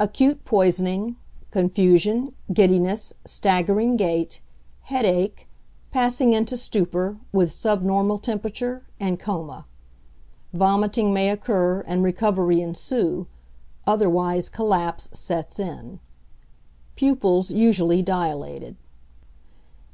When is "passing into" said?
5.90-6.58